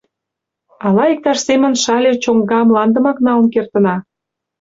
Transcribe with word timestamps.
—Ала 0.85 1.03
иктаж 1.13 1.39
семын 1.47 1.73
Шале 1.83 2.11
чоҥга 2.23 2.59
мландымак 2.67 3.17
налын 3.25 3.47
кертына. 3.53 3.95